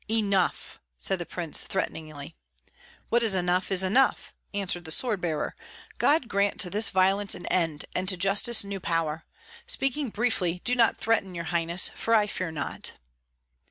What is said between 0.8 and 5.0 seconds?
said the prince, threateningly. "What is enough, is enough!" answered the